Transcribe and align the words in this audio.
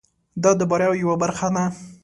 دا 0.43 0.51
د 0.59 0.61
بریاوو 0.69 1.01
یوه 1.03 1.15
برخه 1.23 1.47
ده. 1.55 1.65